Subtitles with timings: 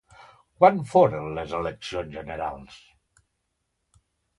[0.61, 2.83] Quan foren les eleccions generals?